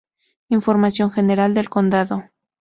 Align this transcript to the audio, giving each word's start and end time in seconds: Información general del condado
Información 0.49 1.11
general 1.11 1.53
del 1.53 1.69
condado 1.69 2.23